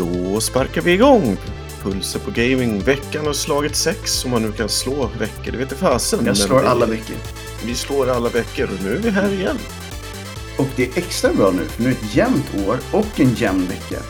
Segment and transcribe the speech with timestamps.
[0.00, 1.36] Då sparkar vi igång!
[1.82, 2.80] Pulsen på gaming.
[2.80, 5.52] Veckan har slagit sex om man nu kan slå veckor.
[5.52, 6.26] Det vet inte fasen.
[6.26, 7.16] Jag slår vi- alla veckor.
[7.64, 9.58] Vi slår alla veckor och nu är vi här igen.
[10.58, 13.34] Och det är extra bra nu, för nu är det ett jämnt år och en
[13.34, 14.02] jämn vecka.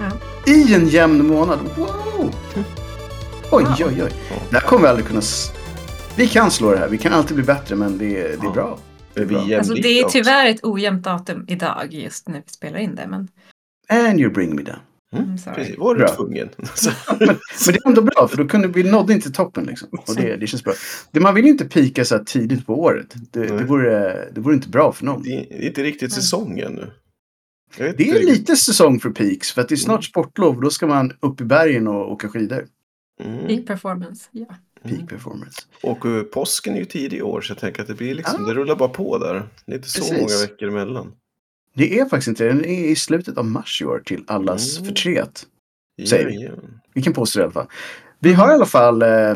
[0.00, 0.52] Ja.
[0.52, 1.58] I en jämn månad.
[1.76, 2.34] Wow!
[3.50, 4.12] Oj, oj, oj.
[4.50, 5.22] Det här kommer vi aldrig kunna...
[6.16, 6.88] Vi kan slå det här.
[6.88, 8.52] Vi kan alltid bli bättre, men det, är- det är Ja.
[8.52, 8.78] bra.
[9.14, 9.56] Det är Vi bra.
[9.58, 13.06] Alltså det är tyvärr ett ojämnt datum idag just när vi spelar in det.
[13.08, 13.28] Men
[13.88, 14.76] And you bring me down.
[15.16, 15.36] Mm.
[15.54, 16.08] Precis, var du Bra.
[16.08, 16.48] tvungen.
[16.58, 19.64] Men, men det är ändå bra, för då kunde vi nådde inte toppen.
[19.64, 19.88] Liksom.
[20.06, 20.72] Och det, det känns bra.
[21.10, 23.14] Det, man vill ju inte pika så här tidigt på året.
[23.32, 25.22] Det, det, vore, det vore inte bra för någon.
[25.22, 26.90] Det är inte riktigt säsong ännu.
[27.76, 28.24] Det är riktigt.
[28.24, 30.56] lite säsong för peaks, för att det är snart sportlov.
[30.56, 32.66] och Då ska man upp i bergen och åka skidor.
[33.24, 33.46] Mm.
[33.46, 34.46] Peak performance, ja.
[34.82, 35.62] Peak performance.
[35.82, 38.42] Och eh, påsken är ju tidig i år så jag tänker att det blir liksom,
[38.42, 38.48] Ja.
[38.48, 39.48] det rullar bara på där.
[39.66, 40.16] Det är inte så Precis.
[40.20, 41.12] många veckor emellan.
[41.74, 42.50] Det är faktiskt inte det.
[42.50, 44.88] Den är i slutet av mars i år till allas Mm.
[44.88, 45.46] förtret.
[46.08, 46.34] Säger vi.
[46.34, 46.80] Jajamän.
[46.94, 47.66] Vi kan påstå det i alla fall.
[48.18, 49.34] Vi har i alla fall, eh,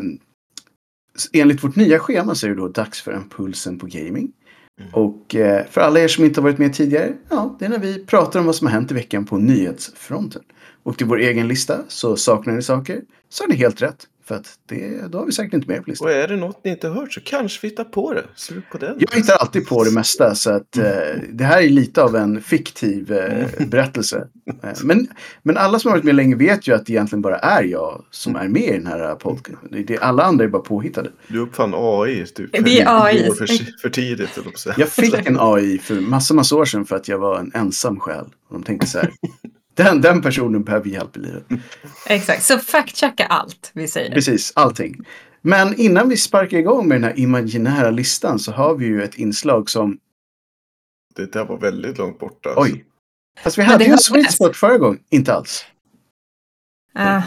[1.32, 4.32] enligt vårt nya schema så är det då dags för en pulsen på gaming.
[4.80, 4.94] Mm.
[4.94, 7.78] Och eh, för alla er som inte har varit med tidigare, ja, det är när
[7.78, 10.42] vi pratar om vad som har hänt i veckan på nyhetsfronten.
[10.82, 14.06] Och till vår egen lista, så saknar ni saker, så är det helt rätt.
[14.26, 16.08] För att det, då har vi säkert inte mer på listan.
[16.08, 18.24] Och är det något ni inte hört så kanske vi hittar på det.
[18.34, 18.96] Sug på den.
[18.98, 20.84] Jag hittar alltid på det mesta så att eh,
[21.32, 24.28] det här är lite av en fiktiv eh, berättelse.
[24.62, 25.08] Eh, men,
[25.42, 28.04] men alla som har varit med länge vet ju att det egentligen bara är jag
[28.10, 29.68] som är med i den här podcasten.
[29.70, 31.10] Det, det, alla andra är bara påhittade.
[31.28, 32.58] Du uppfann AI typ.
[32.58, 33.30] Vi är AI.
[33.34, 33.46] För,
[33.82, 34.38] för tidigt.
[34.76, 38.00] Jag fick en AI för massa, massa år sedan för att jag var en ensam
[38.00, 38.24] själ.
[38.48, 39.10] Och de tänkte så här.
[39.74, 41.44] Den, den personen behöver hjälp i livet.
[42.06, 44.14] Exakt, så fact-checka allt vi säger.
[44.14, 45.04] Precis, allting.
[45.42, 49.14] Men innan vi sparkar igång med den här imaginära listan så har vi ju ett
[49.14, 49.98] inslag som,
[51.14, 52.48] Det där var väldigt långt borta.
[52.48, 52.62] alltså.
[52.74, 52.84] oj.
[53.42, 55.00] Fast vi hade det ju en sweet spot förra gången.
[55.10, 55.64] Inte alls.
[56.94, 57.22] Ah,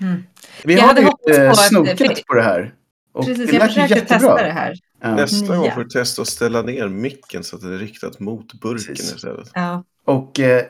[0.00, 0.22] mm.
[0.64, 2.74] Vi Jag har hade ju eh, att- snokat för- på det här.
[3.12, 4.18] Och Precis, det jag försökte jättebra.
[4.18, 4.74] testa det här.
[5.00, 5.14] Ja.
[5.14, 8.52] Nästa gång får du testa att ställa ner micken så att det är riktat mot
[8.60, 9.14] burken Precis.
[9.14, 9.50] istället.
[9.54, 9.84] Ja.
[10.04, 10.64] Och eh,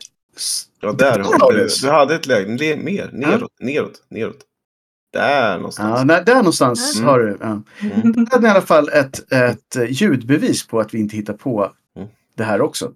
[0.80, 1.68] Ja, där har du du det.
[1.68, 1.82] det.
[1.82, 2.56] Du hade ett läge.
[2.56, 3.10] Le, mer.
[3.12, 4.38] Neråt, neråt, neråt.
[5.12, 5.98] Där någonstans.
[6.00, 7.08] ja, där, där någonstans Mm.
[7.08, 7.36] har du.
[7.40, 7.62] Ja.
[7.80, 8.12] Mm.
[8.24, 11.72] Det är i alla fall ett, ett eh, ljudbevis på att vi inte hittar på
[11.96, 12.08] Mm.
[12.34, 12.92] det här också.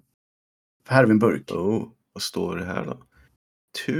[0.87, 1.51] För här har vi en burk.
[1.51, 2.97] Oh, vad står det här då?
[3.85, 3.91] Two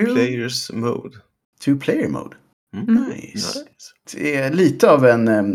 [0.00, 1.16] Two- players mode.
[1.64, 2.36] Two player mode.
[2.76, 2.94] Mm.
[2.94, 3.58] Nice.
[3.58, 3.62] Nice.
[4.12, 5.28] Det är lite av en...
[5.28, 5.54] em,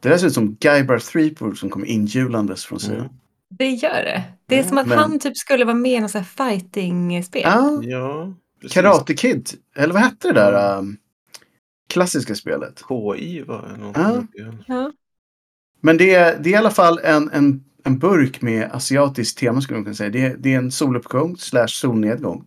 [0.00, 3.08] det där ser ut som Guybrush Threepwood som kommer inhjulandes från sidan.
[3.54, 3.56] Mm.
[3.58, 4.22] Det gör det.
[4.46, 6.24] Det är Mm, som att men- han typ skulle vara med i något så här
[6.24, 7.42] fighting-spel.
[7.44, 8.34] Ja, Ja.
[8.70, 9.48] Karate Kid.
[9.76, 10.96] Eller vad hette det där em,
[11.90, 12.82] klassiska spelet?
[12.88, 13.76] KI var Ja.
[13.76, 14.64] någonting.
[14.66, 14.92] Ja.
[15.80, 19.60] Men det är, det är i alla fall en, en, en burk med asiatiskt tema
[19.60, 20.10] skulle man kunna säga.
[20.10, 22.44] Det är, det är en soluppgång slash solnedgång.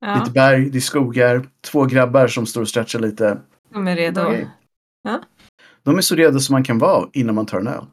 [0.00, 3.38] Ja, Lite berg, det är skogar, två grabbar som står och stretchar lite.
[3.72, 4.20] de är redo.
[4.22, 4.48] Okej.
[5.82, 7.86] De är så redo som man kan vara innan man tar en öl.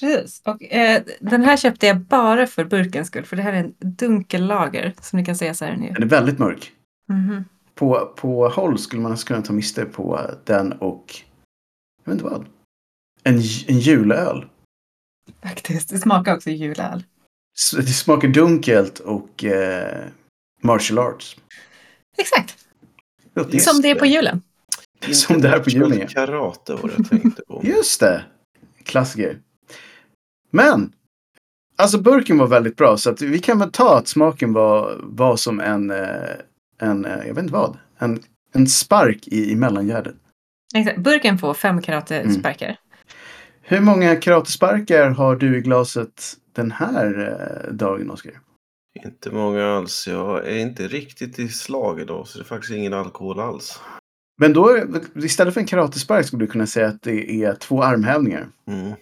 [0.00, 0.42] Precis.
[0.44, 3.24] Och, eh, den här köpte jag bara för burkens skull.
[3.24, 4.94] För det här är en dunkel lager.
[5.00, 5.90] Som ni kan se så här nu.
[5.92, 6.72] Den är väldigt mörk.
[7.08, 7.44] Mhm.
[7.74, 11.14] På, på håll skulle man kunna ta miste på den och
[12.04, 12.46] jag vet inte vad.
[13.22, 13.34] En,
[13.66, 14.46] en julöl.
[15.42, 15.88] Faktiskt.
[15.88, 17.04] Det smakar också julöl.
[17.76, 20.04] Det smakar dunkelt och eh,
[20.62, 21.36] martial arts.
[22.18, 22.56] Exakt.
[23.34, 24.42] Låter Som det är på julen.
[25.12, 26.06] Som det här på julen, ja.
[26.06, 27.60] Karate var det jag tänkte på.
[27.64, 28.24] Just det.
[28.84, 29.38] Klassiker.
[30.50, 30.92] Men.
[31.76, 35.36] Alltså burken var väldigt bra så att vi kan väl ta att smaken var, var
[35.36, 36.30] som en, eh,
[36.78, 38.22] en eh, jag vet inte vad, en,
[38.52, 40.14] en spark i, i mellangärdet.
[40.74, 40.98] Exakt.
[40.98, 42.76] Burken får fem karatesparkar.
[43.62, 48.32] Hur många karatesparkar har du i glaset den här eh, dagen, Oskar?
[49.04, 50.08] Inte många alls.
[50.08, 53.80] Jag är inte riktigt i slag idag så det är faktiskt ingen alkohol alls.
[54.38, 54.78] Men då,
[55.14, 58.48] istället för en karatespark skulle du kunna säga att det är två armhävningar.
[58.68, 58.92] Mm.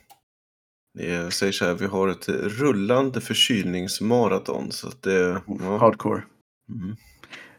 [0.99, 4.73] Är, jag säger så här, vi har ett rullande förkylningsmaraton.
[4.73, 5.77] Så att det, ja.
[5.77, 6.23] Hardcore.
[6.71, 6.97] Mm.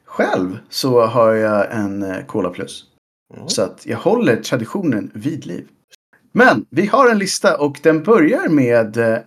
[0.06, 2.86] Själv så har jag en eh, Cola Plus.
[3.36, 3.48] Ja.
[3.48, 5.68] Så att jag håller traditionen vid liv.
[6.32, 9.18] Men vi har en lista och den börjar med eh,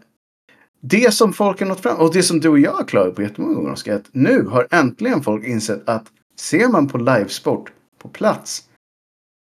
[0.80, 1.96] det som folk har nått fram.
[1.96, 3.94] Och det som du och jag har klarat på jättemånga gånger, Oskar.
[3.94, 6.06] Att nu har äntligen folk insett att
[6.36, 8.62] ser man på livesport på plats,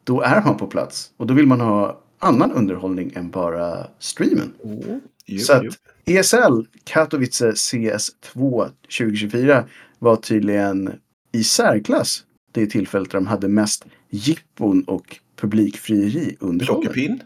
[0.03, 1.11] då är man på plats.
[1.17, 4.53] Och då vill man ha annan underhållning än bara streamen.
[4.59, 5.63] Oh, jo, Så att-.
[6.05, 9.63] ESL Katowice CS2 2024
[9.99, 10.93] var tydligen
[11.31, 16.65] i särklass det tillfället där de hade mest jippon och publikfrieri under.
[16.65, 17.21] Plockepinn?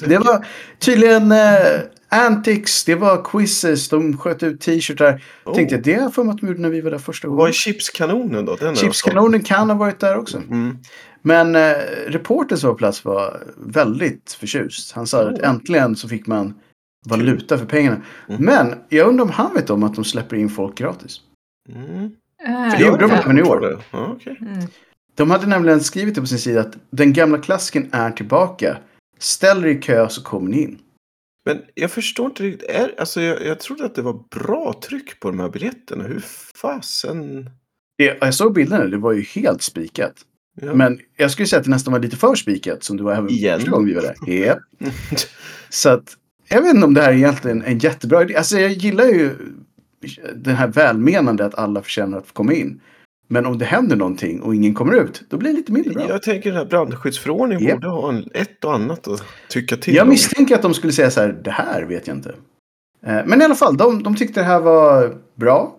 [0.00, 0.46] Det var
[0.78, 5.22] tydligen eh, Antics, det var quizzes, de sköt ut t-shirtar.
[5.44, 5.54] Oh.
[5.54, 7.28] Tänkte jag, det har jag för mig att de gjorde när vi var där första
[7.28, 7.48] Vad gången.
[7.48, 8.56] är chipskanonen då?
[8.56, 10.38] Den Chipskanonen kan ha varit där också.
[10.38, 10.78] Mm.
[11.26, 11.74] Men eh,
[12.06, 14.92] reportern som var på plats var väldigt förtjust.
[14.92, 15.48] Han sa att Oh.
[15.48, 16.54] äntligen så fick man
[17.06, 18.02] valuta för pengarna.
[18.28, 18.44] Mm.
[18.44, 21.20] Men jag undrar om han vet om att de släpper in folk gratis.
[21.68, 22.10] Mm.
[22.70, 23.82] För det gjorde de även i år.
[23.90, 24.36] Ja, okej.
[24.40, 24.66] Mm.
[25.14, 28.78] De hade nämligen skrivit det på sin sida att den gamla klassiken är tillbaka.
[29.18, 30.78] Ställ er i kö så kommer ni in.
[31.44, 32.70] Men jag förstår inte riktigt.
[32.70, 36.04] Är, alltså, jag, jag trodde att det var bra tryck på de här biljetterna.
[36.04, 36.24] Hur
[36.60, 37.50] fasen...
[37.98, 40.14] Det, jag såg bilderna, det var ju helt spikat.
[40.60, 40.74] Ja.
[40.74, 43.30] Men jag skulle säga att det nästan var lite för spikat som det var även
[43.30, 43.58] Igen.
[43.58, 44.16] första gången vi var där.
[44.46, 44.58] Japp.
[45.68, 46.16] Så att
[46.48, 48.36] jag vet inte om det här är egentligen en jättebra idé.
[48.36, 49.30] Alltså jag gillar ju
[50.34, 52.80] den här välmenande att alla förtjänar att få komma in.
[53.28, 56.08] Men om det händer någonting och ingen kommer ut, då blir det lite mindre bra.
[56.08, 57.74] Jag tänker den här brandskyddsförordningen Japp.
[57.74, 60.08] borde ha en, ett och annat att tycka till Jag om.
[60.08, 62.34] misstänker att de skulle säga så här, det här vet jag inte.
[63.06, 65.76] Eh, Men i alla fall, de, de tyckte det här var bra.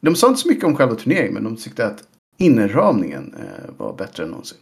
[0.00, 1.98] De sa inte så mycket om själva turneringen, men de tyckte att
[2.36, 4.58] inramningen eh, var bättre än någonsin.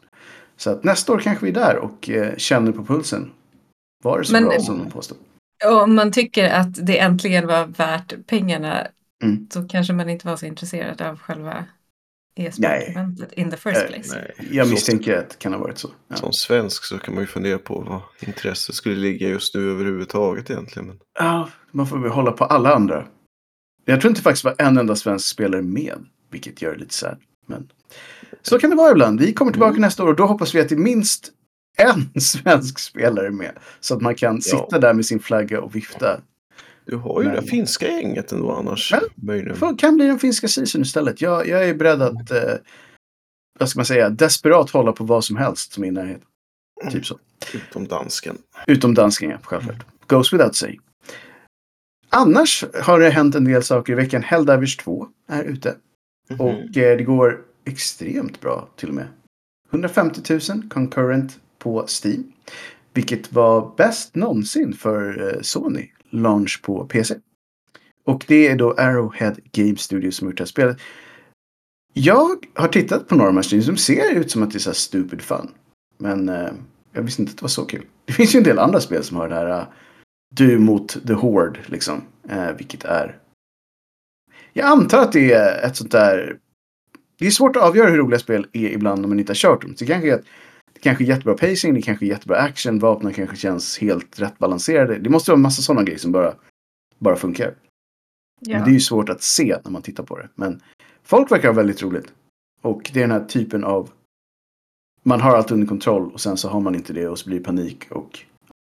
[0.57, 3.31] Så att nästa år kanske vi är där och eh, känner på pulsen.
[4.05, 5.19] Var det så Men- bra som de påstod?
[5.83, 8.87] Om man tycker att det äntligen var värt pengarna
[9.25, 9.47] Mm.
[9.53, 11.65] så kanske man inte var så intresserad av själva
[12.37, 14.15] e-sport-eventet in the first place.
[14.39, 14.49] Nej.
[14.51, 15.89] Jag misstänker att det kan ha varit så.
[16.09, 16.17] Ja.
[16.17, 20.51] Som svensk så kan man ju fundera på vad intresset skulle ligga just nu överhuvudtaget
[20.51, 20.89] egentligen.
[20.89, 20.99] Men...
[21.19, 23.07] Ja, man får väl hålla på alla andra.
[23.85, 27.19] Jag tror inte faktiskt var en enda svensk spelare med, vilket gör det lite sad.
[27.47, 27.69] Men
[28.43, 29.21] så kan det vara ibland.
[29.21, 29.81] Vi kommer tillbaka Mm.
[29.81, 31.33] nästa år och då hoppas vi att det är minst
[31.79, 33.59] en svensk spelare med.
[33.81, 36.21] Så att man kan sitta där med sin flagga och vifta.
[36.87, 38.95] Du har ju Men- det finska gänget ändå annars.
[39.15, 39.45] Men-.
[39.45, 41.21] Det kan bli den finska season istället.
[41.21, 42.55] Jag, jag är beredd att, eh,
[43.59, 46.27] vad ska man säga, desperat hålla på vad som helst som är i närheten.
[46.91, 47.19] Typ så.
[47.55, 48.39] Utom dansken.
[48.67, 49.87] Utom danskingar, självklart.
[50.07, 50.81] Goes without saying.
[52.11, 54.23] Annars har det hänt en del saker i veckan.
[54.23, 55.77] Helldivers 2 är ute.
[56.31, 56.41] Mhm.
[56.41, 59.09] Och eh, det går extremt bra till och med.
[59.71, 60.21] 150
[60.51, 62.33] 000 concurrent på Steam.
[62.95, 67.15] Vilket var bäst någonsin för eh, Sony launch på PC.
[68.05, 70.81] Och det är då Arrowhead Game Studio som har gjort det här spelet.
[71.95, 74.57] Jag har tittat på några av de här streams som ser ut som att det
[74.57, 75.51] är så här stupid fun.
[75.99, 76.53] Men eh,
[76.93, 77.87] jag visste inte att det var så kul.
[78.05, 79.65] Det finns ju en del andra spel som har det här eh, uh,
[80.35, 82.03] du mot the Horde liksom.
[82.29, 83.19] Eh, vilket är
[84.53, 86.39] jag antar att det är ett sånt där...
[87.19, 89.63] Det är svårt att avgöra hur roliga spel är ibland om man inte har kört
[89.63, 89.75] dem.
[89.79, 90.23] Det kanske är,
[90.73, 94.39] det kanske är jättebra pacing, det kanske är jättebra action, vapnen kanske känns helt rätt
[94.39, 94.99] balanserade.
[94.99, 96.35] Det måste vara en massa sådana grejer som bara,
[96.99, 97.55] bara funkar.
[98.41, 98.57] Ja.
[98.57, 100.29] Men det är ju svårt att se när man tittar på det.
[100.35, 100.61] Men
[101.05, 102.13] folk verkar ha väldigt roligt.
[102.63, 103.91] Och det är den här typen av...
[105.03, 107.39] Man har allt under kontroll och sen så har man inte det och så blir
[107.39, 107.87] det panik.
[107.91, 108.19] Och...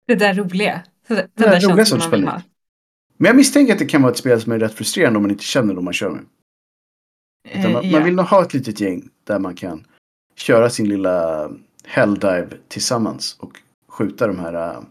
[0.06, 0.82] Det där roliga.
[1.08, 2.44] Den där där roliga sorts man vill panik.
[3.16, 5.30] Men jag misstänker att det kan vara ett spel som är rätt frustrerande om man
[5.30, 6.24] inte känner dem man kör med.
[7.48, 7.98] Utan Eh, man, ja.
[7.98, 9.86] man vill nog ha ett litet gäng där man kan
[10.34, 11.50] köra sin lilla
[11.84, 14.54] helldive tillsammans och skjuta de här...
[14.54, 14.82] äh,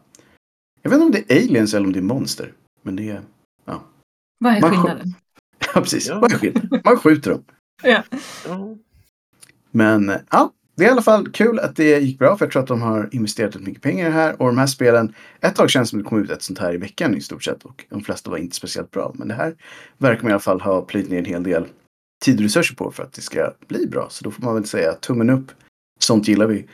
[0.82, 2.54] Jag vet inte om det är aliens eller om det är monster.
[2.82, 3.22] Men det är...
[4.40, 5.14] Vad är man skillnaden?
[5.76, 6.08] Ja, precis.
[6.08, 6.20] Ja.
[6.20, 6.82] Vad är skillnaden?
[6.86, 7.44] Man skjuter dem.
[7.84, 8.04] Ja.
[8.48, 8.76] Ja.
[9.72, 12.38] Men äh, ja, det är i alla fall kul att det gick bra.
[12.38, 14.42] För jag tror att de har investerat mycket pengar här.
[14.42, 16.74] Och de här spelen, ett tag känns det som det kom ut ett sånt här
[16.74, 17.64] i veckan i stort sett.
[17.64, 19.12] Och de flesta var inte speciellt bra.
[19.16, 19.56] Men det här
[19.98, 21.66] verkar man i alla fall ha plöjt ner en hel del
[22.26, 24.08] tid och resurser på för att det ska bli bra.
[24.10, 25.52] Så då får man väl säga tummen upp.
[26.00, 26.66] Sånt gillar vi.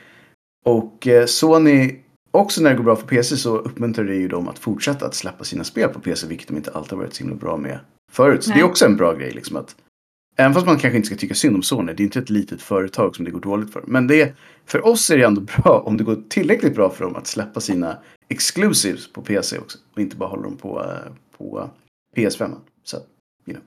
[0.66, 1.96] Och eh, Sony,
[2.32, 5.16] också när det går bra för PC så uppmuntrar det ju dem att fortsätta att
[5.16, 6.28] släppa sina spel på PC.
[6.28, 7.80] Vilket de inte alltid har varit så himla bra med
[8.12, 8.44] förut.
[8.44, 8.70] Så det är Nej.
[8.70, 9.32] också en bra grej.
[9.32, 9.76] Liksom att,
[10.42, 11.94] även fast man kanske inte ska tycka synd om Sony.
[11.94, 13.84] Det är inte ett litet företag som det går dåligt för.
[13.88, 14.34] Men det,
[14.66, 17.60] för oss är det ändå bra om det går tillräckligt bra för dem att släppa
[17.60, 19.78] sina exclusives på PC också.
[19.94, 21.70] Och inte bara hålla dem på, eh, på
[22.16, 22.52] PS5.
[22.84, 23.04] Så, you
[23.46, 23.62] know.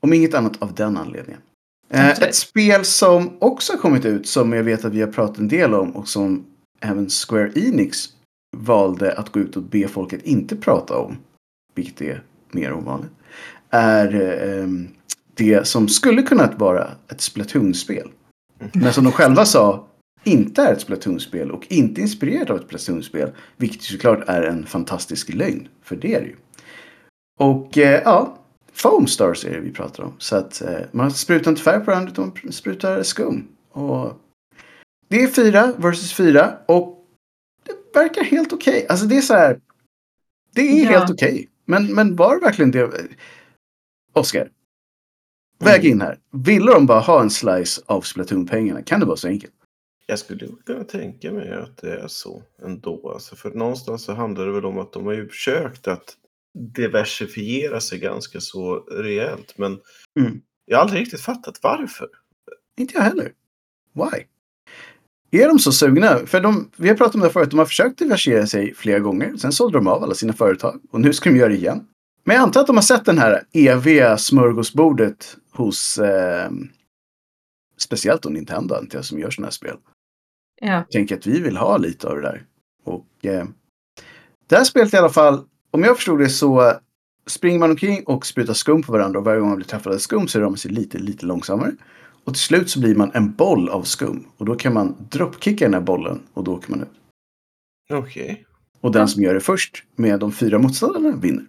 [0.00, 1.40] Om inget annat av den anledningen.
[1.88, 5.38] Eh, ett spel som också har kommit ut som jag vet att vi har pratat
[5.38, 6.44] en del om och som
[6.80, 8.08] även Square Enix
[8.56, 11.16] valde att gå ut och be folk att inte prata om.
[11.74, 13.10] Vilket är mer ovanligt.
[13.70, 14.68] Är eh,
[15.50, 18.10] det som skulle kunnat vara ett Splatoon-spel.
[18.72, 19.88] Men som de själva sa
[20.24, 23.30] inte är ett Splatoon-spel och inte inspirerat av ett Splatoon-spel.
[23.56, 25.68] Vilket såklart är en fantastisk lögn.
[25.82, 26.36] För det är det ju.
[27.40, 28.38] Och eh, ja,
[28.72, 30.12] Foam Stars är det vi pratar om.
[30.18, 33.48] Så att eh, man sprutar inte färg på varandra utan man sprutar skum.
[33.70, 34.12] Och
[35.08, 37.06] det är fyra versus fyra och
[37.66, 38.86] det verkar helt okej.
[38.88, 39.60] Alltså det är så här.
[40.54, 40.90] Det är Ja.
[40.98, 41.48] helt okej.
[41.64, 42.90] Men, men var det verkligen det?
[44.12, 44.50] Oskar.
[45.64, 46.18] Väg in här.
[46.32, 48.82] Ville de bara ha en slice av Splatoon-pengarna?
[48.82, 49.52] Kan det vara så enkelt?
[50.06, 53.10] Jag skulle kunna tänka mig att det är så ändå.
[53.14, 56.16] Alltså för någonstans så handlar det väl om att de har ju försökt att
[56.76, 59.54] diversifiera sig ganska så rejält.
[59.56, 59.78] Men
[60.20, 60.40] Mm.
[60.66, 62.08] jag har aldrig riktigt fattat varför.
[62.78, 63.32] Inte jag heller.
[63.94, 64.24] Why?
[65.42, 66.18] Är de så sugna?
[66.26, 69.36] För de, vi har pratat om det förut, de har försökt diversifiera sig flera gånger.
[69.36, 71.86] Sen sålde de av alla sina företag och nu ska de göra det igen.
[72.24, 76.50] Men jag antar att de har sett den här eviga smörgåsbordet hos eh,
[77.78, 79.76] speciellt då Nintendo antar jag som gör sådana här spel.
[80.60, 80.84] Ja.
[80.90, 82.44] tänker att vi vill ha lite av det där.
[82.84, 83.46] Och eh,
[84.46, 86.72] det här spelet i alla fall, om jag förstod det så
[87.26, 89.98] springer man omkring och sprutar skum på varandra och varje gång man blir träffad av
[89.98, 91.72] skum så rör man sig lite, lite långsammare.
[92.24, 94.26] Och till slut så blir man en boll av skum.
[94.36, 96.88] Och då kan man dropkicka den här bollen och då åker man ut.
[97.90, 98.46] Okej.
[98.80, 101.44] Och den som gör det först med de fyra motståndarna vinner.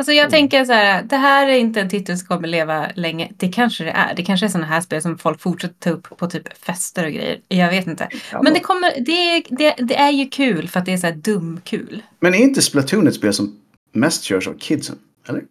[0.00, 0.30] Alltså jag Mm.
[0.30, 3.32] tänker så här, det här är inte en titel som kommer leva länge.
[3.36, 4.14] Det kanske det är.
[4.14, 7.12] Det kanske är sådana här spel som folk fortsätter ta upp på typ fester och
[7.12, 7.40] grejer.
[7.48, 8.08] Jag vet inte.
[8.42, 11.06] Men det kommer, det, är- det, det är ju kul för att det är så
[11.06, 12.02] här dumkul.
[12.20, 13.60] Men är inte Splatoon ett spel som
[13.92, 14.98] mest körs av kidsen?
[15.28, 15.42] Eller?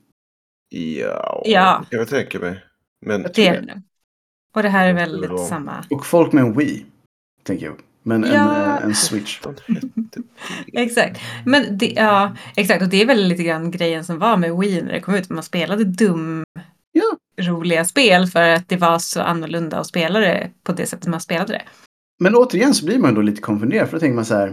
[0.70, 1.84] Ja, Ja.
[1.84, 2.63] det kan jag tänka mig.
[3.06, 3.82] Men Det är det.
[4.56, 5.84] Och det här är Jag väl tror det lite var- samma.
[5.89, 6.86] Och folk med en Wii,
[7.44, 7.75] tänker jag.
[8.03, 8.77] Men en, Ja.
[8.77, 9.39] eh, en Switch.
[10.74, 11.22] Exakt.
[11.46, 12.82] Men det, ja, exakt.
[12.84, 15.29] Och det är väl lite grann grejen som var med Wii när det kom ut.
[15.29, 16.44] Man spelade dum,
[16.91, 17.44] Ja.
[17.44, 21.22] roliga spel för att det var så annorlunda att spela det på det sättet man
[21.22, 21.62] spelade det.
[22.20, 23.88] Men återigen så blir man då lite konfunderad.
[23.89, 24.48] För då tänker man så här.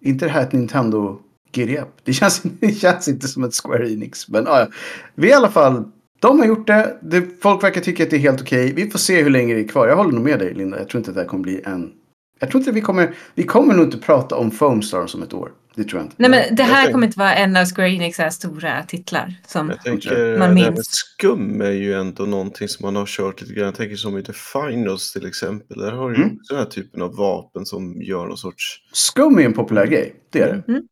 [0.00, 1.18] är inte det här ett Nintendo
[1.52, 1.88] GDF?
[2.04, 4.28] Det känns, det känns inte som ett Square Enix.
[4.28, 4.66] Men ja, ja.
[5.14, 5.84] vi i alla fall.
[6.20, 6.98] De har gjort det.
[7.02, 7.42] det.
[7.42, 8.72] Folk verkar tycka att det är helt okej.
[8.72, 9.88] Vi får se hur länge det är kvar.
[9.88, 10.78] Jag håller nog med dig Linda.
[10.78, 11.92] Jag tror inte att det här kommer bli en...
[12.40, 13.14] Jag tror inte vi kommer...
[13.34, 15.52] Vi kommer nog inte prata om Foam Stars om ett år.
[15.74, 16.14] Det tror jag inte.
[16.18, 19.34] Nej men det här kommer inte vara en av Square Enix stora titlar.
[19.46, 20.86] Som, Jag tänker, Man det här med minns.
[20.90, 23.64] skum är ju ändå någonting som man har kört lite grann.
[23.64, 25.78] Jag tänker som i The Finals till exempel.
[25.78, 26.36] Där har du ju Mm.
[26.36, 28.76] också den här typen av vapen som gör någon sorts...
[28.92, 30.14] Skum är en populär grej.
[30.30, 30.72] Det är det.
[30.72, 30.82] Mm.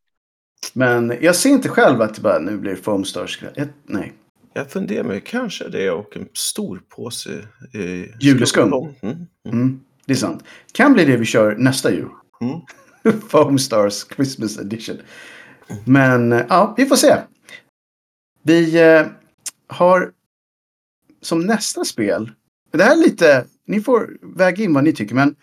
[0.73, 3.43] Men jag ser inte själv att det bara nu blir Foam Stars.
[3.55, 4.13] Jag, nej.
[4.55, 7.31] Jag funderar mig, kanske det och en stor påse.
[7.75, 7.81] Eh,
[8.21, 8.71] Juleskum.
[8.71, 9.27] skum.
[9.53, 9.81] Mm.
[10.09, 10.09] Mm.
[10.09, 10.45] Mm, det är sant.
[10.73, 12.09] Kan bli det vi kör nästa jul.
[12.41, 12.61] Mm.
[13.29, 14.97] Foam Stars Christmas Edition.
[15.85, 17.17] Men eh, ja, vi får se.
[18.43, 19.07] Vi eh,
[19.67, 20.13] har
[21.21, 22.31] som nästa spel.
[22.73, 25.35] Det här är lite, ni får väga in vad ni tycker, men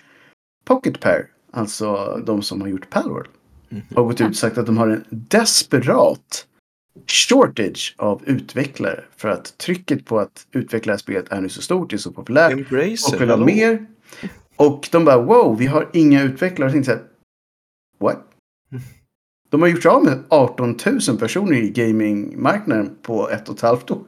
[0.65, 3.27] Pocket Pair, alltså de som har gjort Palworld,
[3.69, 3.81] Mhm.
[3.95, 6.45] har gått ut och sagt att de har en desperat
[7.07, 9.03] shortage av utvecklare.
[9.17, 12.51] För att trycket på att utveckla spelet är nu så stort, det är så populärt.
[12.51, 13.85] Embracer, Och vill ha mer.
[14.55, 16.67] Och de bara wow, vi har inga utvecklare.
[16.67, 17.05] Jag tänkte så här,
[17.99, 18.31] what?
[19.49, 23.61] De har gjort sig av med 18 000 personer i gamingmarknaden på ett och ett
[23.61, 24.01] halvt år.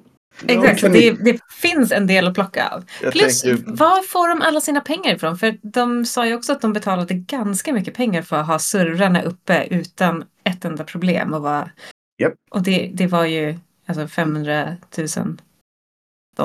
[0.48, 2.84] exakt, kan det, ni- det finns en del att plocka av.
[3.02, 5.38] Jag Plus, tänker, var får de alla sina pengar ifrån?
[5.38, 9.22] För de sa ju också att de betalade ganska mycket pengar för att ha servrarna
[9.22, 11.34] uppe utan ett enda problem.
[11.34, 11.72] Och, var...
[12.18, 12.34] Japp.
[12.52, 15.38] och det, det var ju alltså 500 000 dollar.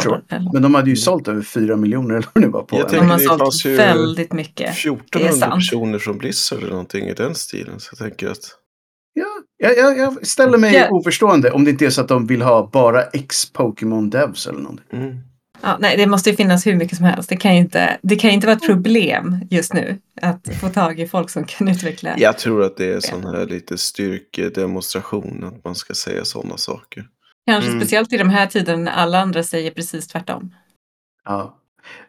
[0.01, 0.21] Sure.
[0.53, 3.11] Men de hade ju sålt över 4 miljoner eller vad det var på Jag De
[3.11, 4.57] har sålt väldigt mycket.
[4.83, 5.55] Det är 1400 sant.
[5.55, 7.81] personer från Blizzard eller någonting i den stilen.
[7.81, 8.59] Så jag tänker att...
[9.15, 10.89] Ja, jag, jag, jag ställer mig Ja.
[10.91, 14.87] oförstående om det inte är så att de vill ha bara ex-Pokémon Devs eller någonting.
[14.93, 15.17] Mm.
[15.63, 17.29] Ja, nej, det måste ju finnas hur mycket som helst.
[17.29, 20.69] Det kan ju inte, det kan ju inte vara ett problem just nu att få
[20.69, 22.15] tag i folk som kan utveckla.
[22.19, 27.05] Jag tror att det är sån här lite styrkedemonstration att man ska säga sådana saker.
[27.47, 27.81] Kanske Mm.
[27.81, 30.55] speciellt i de här tiderna när alla andra säger precis tvärtom.
[31.25, 31.59] Ja.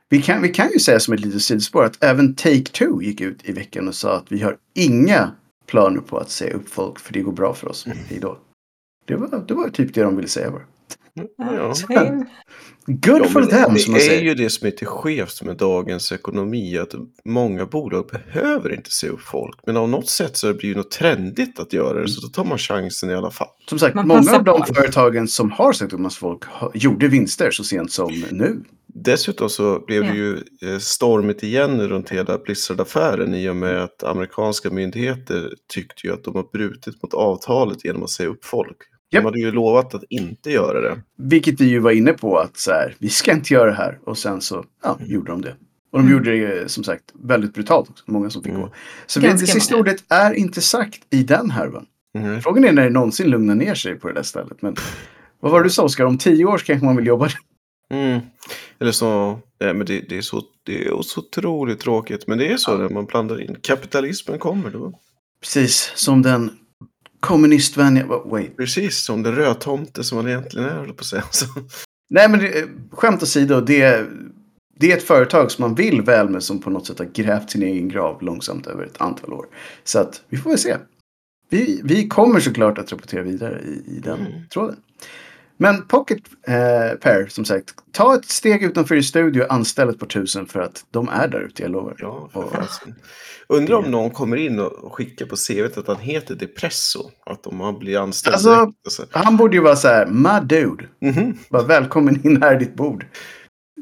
[0.09, 3.49] Vi kan, vi kan ju säga som ett litet sidospår att även Take-Two gick ut
[3.49, 5.31] i veckan och sa att vi har inga
[5.67, 7.85] planer på att säga upp folk för det går bra för oss.
[8.09, 8.37] Hej då.
[9.05, 10.63] Det var, det var typ det de ville säga bara.
[11.15, 11.73] Ja.
[12.85, 14.21] Good Ja, for them som man det är säger.
[14.21, 16.77] ju det som är till skevt med dagens ekonomi.
[16.77, 16.93] Att
[17.25, 19.59] många bolag behöver inte se upp folk.
[19.65, 22.07] Men av något sätt så blir det ju något trendigt att göra det.
[22.07, 23.47] Så då tar man chansen i alla fall.
[23.69, 26.43] Som sagt, Man många av de företagen som har sagt upp massa folk
[26.73, 28.63] gjorde vinster så sent som nu.
[28.95, 34.03] Dessutom så blev det ju eh, stormigt igen runt hela Blizzard-affären i och med att
[34.03, 38.77] amerikanska myndigheter tyckte ju att de har brutit mot avtalet genom att säga upp folk.
[39.13, 39.23] Japp.
[39.23, 41.01] De hade ju lovat att inte göra det.
[41.17, 43.99] Vilket vi ju var inne på att så här, vi ska inte göra det här.
[44.05, 45.55] Och sen så ja, gjorde de det.
[45.91, 46.13] Och de Mm.
[46.13, 48.03] gjorde det som sagt väldigt brutalt också.
[48.07, 48.61] Många som fick Mm.
[48.61, 48.69] gå.
[49.05, 51.85] Så det sista ordet är inte sagt i den härvan.
[52.17, 52.41] Mm.
[52.41, 54.61] Frågan är när det någonsin lugnar ner sig på det där stället.
[54.61, 54.75] Men
[55.39, 56.05] vad var det du sa Oskar?
[56.05, 57.37] Om tio år så kanske man vill jobba där.
[57.91, 58.19] Mm.
[58.79, 62.27] Eller så, nej, men det, det, är så, det är så otroligt tråkigt.
[62.27, 62.77] Men det är så Ja.
[62.77, 63.55] när man blandar in.
[63.61, 64.99] Kapitalismen kommer då.
[65.41, 66.51] Precis som den
[67.23, 68.05] kommunistvänliga...
[68.25, 68.57] Wait.
[68.57, 71.23] Precis som den rödtomte som man egentligen är, på att säga.
[72.09, 73.61] Nej men det, skämt åsido.
[73.61, 74.05] Det,
[74.79, 77.49] det är ett företag som man vill väl med som på något sätt har grävt
[77.49, 79.45] sin egen grav långsamt över ett antal år.
[79.83, 80.77] Så att vi får väl se.
[81.49, 84.31] Vi, vi kommer såklart att rapportera vidare i, i den Mm.
[84.53, 84.75] tråden.
[85.57, 89.99] Men Pocket eh, Pair, som sagt, ta ett steg utanför i studio och anställ ett
[89.99, 91.95] par tusen för att de är där ute, jag lovar.
[91.99, 92.53] Ja, Och-.
[93.47, 97.11] Undrar om någon kommer in och skickar på CVt att han heter Depresso.
[97.25, 98.85] Att om han blir anställd Alltså- direkt.
[98.85, 99.03] och så.
[99.11, 101.37] Han borde ju vara så här, my dude, Mhm.
[101.49, 103.05] bara välkommen in här i ditt bord.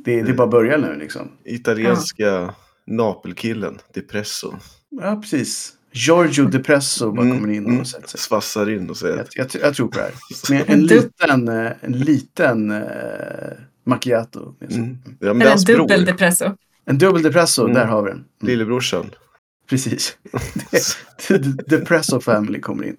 [0.05, 1.31] Det, det är bara börja nu liksom.
[1.45, 2.53] Italienska
[2.87, 4.53] Napelkillen, Depresso.
[4.89, 5.73] Ja, precis.
[5.93, 7.79] Giorgio Depresso bara Mm, kommer in mm.
[7.79, 8.19] och sätter sig.
[8.19, 10.13] Svassar in och säger Jag, jag, jag tror på det här.
[10.49, 12.83] Med en liten, eh, en liten eh,
[13.83, 14.55] macchiato.
[14.59, 14.79] med sig.
[14.79, 14.97] mm.
[15.19, 16.45] ja, men det är Eller en dubbel depresso.
[16.85, 17.73] En dubbel depresso, Mm.
[17.73, 18.17] där har vi den.
[18.17, 19.09] Mm, Lillebrorsan.
[19.69, 20.17] precis.
[21.67, 22.97] Depresso Family kommer in.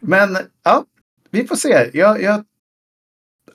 [0.00, 0.84] Men ja,
[1.30, 1.90] vi får se.
[1.92, 2.44] Jag, jag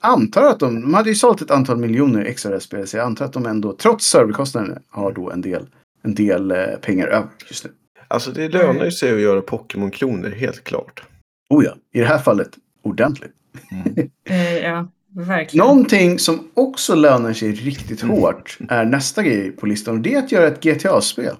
[0.00, 2.88] antar att de, de hade ju sålt ett antal miljoner extra det spelet.
[2.88, 5.66] Så jag antar att de ändå, trots serverkostnaden, har då en del,
[6.02, 7.70] en del eh, pengar över just nu.
[8.08, 11.02] Alltså det lönar ju sig att göra Pokémon-kloner, helt klart.
[11.50, 12.50] Oh ja, i det här fallet
[12.82, 13.32] ordentligt.
[14.30, 15.66] Eh, ja, verkligen.
[15.66, 19.94] Någonting som också lönar sig riktigt hårt är nästa grej på listan.
[19.94, 21.36] Och det är att göra ett GTA-spel.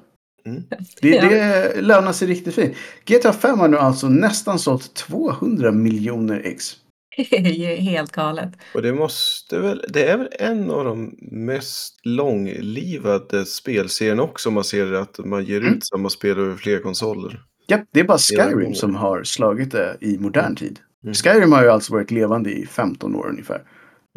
[0.47, 0.63] Mm.
[1.01, 2.77] Det, det lönar sig riktigt fint.
[3.05, 6.77] GTA 5 har nu alltså nästan sålt 200 miljoner ex.
[7.31, 8.53] Det är ju helt galet.
[8.75, 14.55] Och det måste väl, det är väl en av de mest långlivade spelserierna också om
[14.55, 15.75] man ser att man ger Mm.
[15.75, 17.43] ut samma spel över flera konsoler.
[17.69, 20.81] Japp, det är bara Skyrim som har slagit det i modern tid.
[21.05, 21.15] Mm.
[21.15, 23.63] Skyrim har ju alltså varit levande i 15 år ungefär.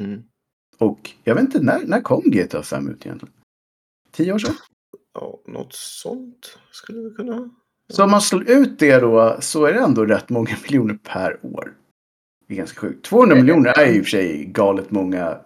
[0.02, 0.22] Mm.
[0.78, 3.34] Och jag vet inte, när, när kom GTA 5 ut egentligen?
[4.12, 4.56] 10 år sedan?
[5.14, 7.50] Ja, något sånt skulle vi kunna...
[7.94, 11.46] Så om man slår ut det då så är det ändå rätt många miljoner per
[11.46, 11.74] år.
[12.52, 13.06] Det är ganska sjukt.
[13.06, 15.38] 200 miljoner är ju i och för sig galet många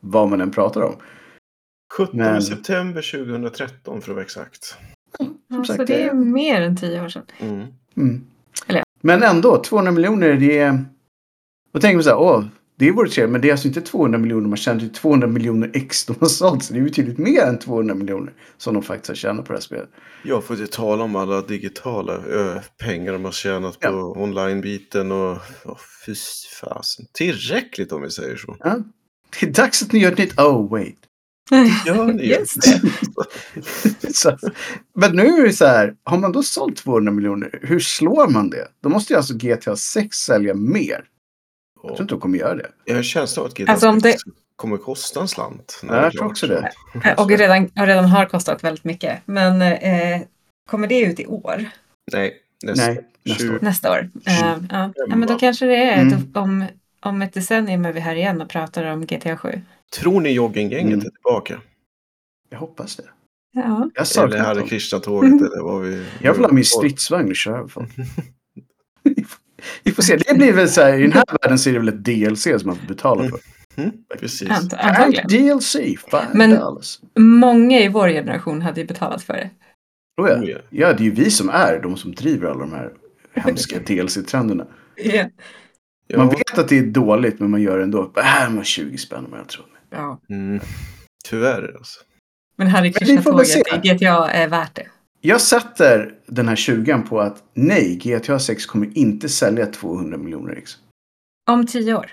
[0.00, 0.94] vad man än pratar om.
[1.96, 4.76] 17 Men- september 2013 för att vara exakt.
[5.50, 7.22] Som Så det är mer än tio år sedan.
[7.38, 7.66] Mm.
[7.96, 8.24] Mm.
[8.66, 10.84] Eller- Men ändå, 200 miljoner det är...
[11.72, 12.44] Då tänker man så här, åh,
[12.78, 13.32] det vore trevligt.
[13.32, 14.48] Men det är alltså inte 200 miljoner.
[14.48, 16.64] Man tjänar ju 200 miljoner ex de har sålt.
[16.64, 19.56] Så det är betydligt mer än 200 miljoner som de faktiskt har tjänat på det
[19.56, 19.88] här spelet.
[20.24, 24.14] Jag får inte tala om alla digitala ö, pengar de har tjänat på Ja.
[24.22, 25.32] online-biten och...
[25.64, 26.14] Oh, fy
[26.60, 27.06] fasen.
[27.12, 28.56] Tillräckligt om vi säger så.
[28.60, 28.78] Ja.
[29.40, 30.38] Det är dags att ni gör ett nytt...
[30.38, 30.98] Oh, wait.
[31.86, 34.12] Ja, ni Just det.
[34.14, 34.38] så,
[34.94, 38.50] men nu är det så här, har man då sålt 200 miljoner, hur slår man
[38.50, 38.68] det?
[38.82, 41.04] Då måste ju alltså GTA 6 sälja mer.
[41.88, 42.70] Jag tror inte de kommer göra det.
[42.84, 44.22] Jag har en känsla av att GTA Alltså, om 6
[44.56, 45.80] kommer kosta en slant.
[45.82, 46.72] det är jag tror också det.
[47.04, 49.18] Eh, Och redan, och redan har kostat väldigt mycket.
[49.24, 50.20] Men eh,
[50.70, 51.64] kommer det ut i år?
[52.12, 53.58] Nej, nästa, Nej, nästa 20 år.
[53.62, 54.10] Nästa år?
[54.26, 54.92] Eh, ja.
[54.96, 56.30] ja, men då kanske det är Mm.
[56.34, 56.64] om,
[57.00, 59.60] om ett decennium är vi här igen och pratar om GTA 7.
[60.00, 60.98] Tror ni Jogginggänget Mm.
[61.06, 61.60] är tillbaka?
[62.50, 63.02] Jag hoppas det.
[63.52, 63.62] Ja.
[63.62, 64.62] Jag Eller saknar Hare.
[64.62, 66.04] Krishna-tåget eller vad vi...
[66.22, 67.88] Jag vill ha min stridsvagn och köra över folk.
[69.82, 70.16] Vi får se.
[70.16, 72.42] Det blir väl så här, i den här världen så är det väl ett DLC
[72.42, 73.38] som man får betala för.
[73.76, 74.48] Mm, precis.
[74.48, 75.26] Ant- Antagligen.
[75.28, 75.72] DLC,
[76.10, 76.98] five Men- dollars.
[77.18, 79.50] Många i vår generation hade ju betalat för det.
[80.22, 80.36] Oh, ja.
[80.36, 80.58] Oh, ja.
[80.70, 82.90] ja, det är ju vi som är de som driver alla de här
[83.34, 84.66] hemska DLC-trenderna.
[84.96, 85.24] Ja.
[86.06, 88.12] Ja, Man vet att det är dåligt men man gör det ändå.
[88.16, 89.66] Äh, man 20 spänn om jag tror.
[89.90, 90.20] Ja.
[90.28, 90.60] mm,
[91.28, 92.00] tyvärr alltså.
[92.56, 92.66] Men
[93.36, 93.62] väl se.
[93.62, 94.86] Krishna-tåget i GTA är värt det.
[95.20, 100.52] Jag sätter den här 20 på att nej, GTA 6 kommer inte sälja 200 miljoner
[100.54, 100.76] ex.
[101.50, 102.12] Om tio år.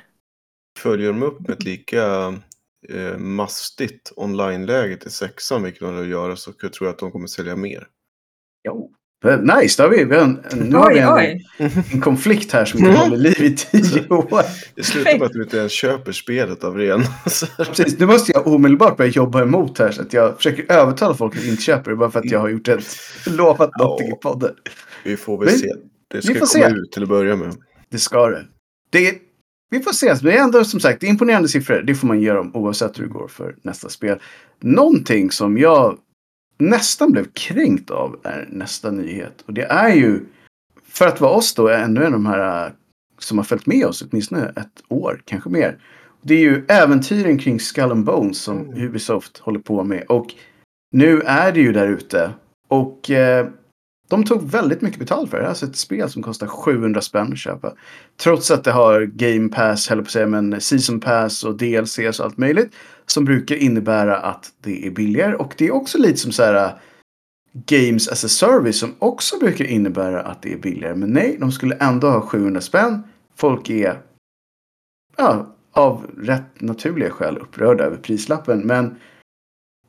[0.80, 2.28] Följer de upp med ett lika
[2.90, 7.28] eh, mastigt online-läge till sexan, vilket de vill göra, så tror jag att de kommer
[7.28, 7.88] sälja mer.
[8.64, 8.94] Jo.
[9.62, 11.86] Nice, då har vi, vi har en, nu har vi Oj, en, oj.
[11.92, 14.42] en konflikt här som inte håller liv i tio år.
[14.76, 17.04] Det slutar med att du inte ens köper spelet av ren.
[17.58, 21.38] Precis, nu måste jag omedelbart börja jobba emot här så att jag försöker övertala folk
[21.38, 22.86] att inte köpa det bara för att jag har gjort ett
[23.28, 23.84] lovat Ja.
[23.84, 24.52] någonting i podden.
[25.04, 25.68] Vi får väl Men- se.
[26.08, 26.76] Det vi ska får komma se.
[26.76, 27.54] ut till att börja med.
[27.92, 28.46] Det ska det.
[28.92, 29.14] det
[29.70, 30.14] vi får se.
[30.22, 31.82] Det är ändå som sagt imponerande siffror.
[31.88, 34.20] Det får man ge dem oavsett hur det går för nästa spel.
[34.62, 35.98] Någonting som jag
[36.58, 39.44] nästan blev kränkt av är nästa nyhet.
[39.46, 40.26] Och det är ju
[40.88, 42.72] för att vara oss då är ännu en av de här äh,
[43.20, 45.78] som har följt med oss åtminstone ett år, kanske mer.
[46.22, 48.88] Det är ju äventyren kring Skull and Bones som Mm.
[48.88, 50.04] Ubisoft håller på med.
[50.10, 50.34] Och
[50.92, 52.32] nu är det ju där ute.
[52.68, 53.48] Och eh,
[54.08, 55.48] de tog väldigt mycket betalt för det.
[55.48, 57.74] Alltså ett spel som kostar 700 spänn att köpa.
[58.18, 61.58] Trots att det har Game Pass, höll jag på att säga, men Season Pass och
[61.58, 62.76] DLCs och allt möjligt.
[63.06, 65.36] Som brukar innebära att det är billigare.
[65.36, 66.72] Och det är också lite som så här äh,
[67.66, 70.96] Games as a Service som också brukar innebära att det är billigare.
[70.96, 73.04] Men nej, de skulle ändå ha 700 spänn.
[73.36, 74.02] Folk är
[75.18, 78.60] ja, av rätt naturliga skäl upprörda över prislappen.
[78.60, 78.96] Men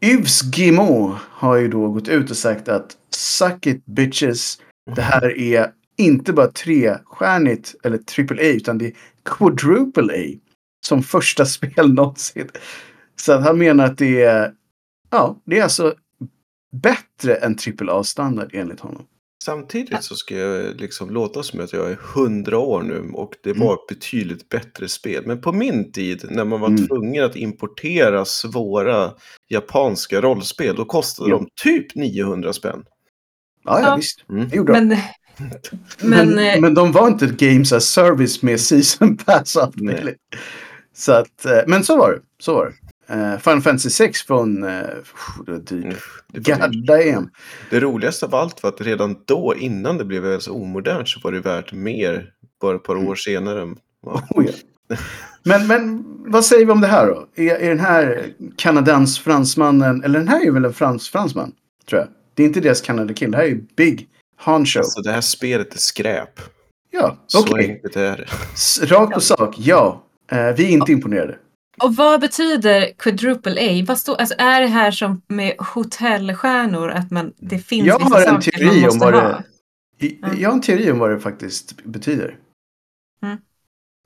[0.01, 4.59] Yves Guillemot har ju då gått ut och sagt att suck it bitches.
[4.97, 8.93] Det här är inte bara trestjärnigt eller triple A utan det är
[9.25, 10.39] quadruple A.
[10.87, 12.49] Som första spel någonsin.
[13.17, 14.53] Så att han menar att det är,
[15.11, 15.95] ja, det är alltså
[16.73, 19.07] bättre än triple A-standard enligt honom.
[19.47, 23.51] Samtidigt så ska jag liksom låta som att jag är hundra år nu och det
[23.51, 23.67] Mm.
[23.67, 25.23] var ett betydligt bättre spel.
[25.27, 26.87] Men på min tid när man var Mm.
[26.87, 29.11] tvungen att importera svåra
[29.49, 31.37] japanska rollspel då kostade Ja.
[31.37, 32.85] de typ 900 spänn.
[33.65, 33.97] Ja, ja, Ja.
[33.97, 34.25] visst.
[34.31, 34.49] Mm.
[34.49, 34.87] Det gjorde de.
[34.89, 34.99] Men,
[36.01, 39.57] Men, men, eh, men de var inte Games as Service med Season Pass.
[40.95, 42.21] Så att, eh, men så var det.
[42.41, 42.73] Så var det.
[43.11, 44.71] Uh, Final Fantasy 6 från uh,
[45.47, 45.85] det var dyrt.
[45.85, 45.95] Mm.
[46.29, 51.21] Det, var, roligaste av allt var att redan då innan det blev så omodernt så
[51.21, 53.09] var det värt mer bara ett par Mm.
[53.09, 53.75] år senare.
[54.07, 54.23] Ja.
[54.31, 54.53] Oh, ja.
[55.43, 57.27] Men, men vad säger vi om det här då?
[57.37, 61.53] Är, är den här kanadens-fransmannen, eller den här är ju väl en frans-fransman,
[61.89, 62.09] tror jag.
[62.35, 64.09] Det är inte deras Canada Kill, det här är ju Big
[64.41, 64.79] Honcho.
[64.79, 66.41] Alltså det här spelet är skräp.
[66.91, 67.71] ja, Så okej.
[67.71, 68.87] enkelt är det.
[68.87, 70.03] Rakt på sak, ja.
[70.31, 71.37] Eh, vi är inte imponerade.
[71.83, 73.85] Och vad betyder quadruple A?
[73.89, 76.89] Vad står, alltså är det här som med hotellstjärnor?
[76.91, 79.29] Att man, det finns Jag vissa har en saker teori man om måste vad ha?
[79.99, 80.29] det- I- Ja.
[80.39, 82.37] Jag har en teori om vad det faktiskt betyder.
[83.23, 83.37] Mm.